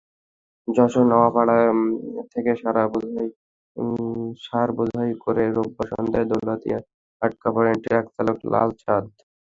[0.67, 1.57] যশোর নওয়াপাড়া
[2.33, 2.51] থেকে
[4.45, 6.85] সারবোঝাই করে রোববার সন্ধ্যায় দৌলতদিয়ায়
[7.21, 9.05] আটকা পড়েন ট্রাকচালক লাল চাঁদ।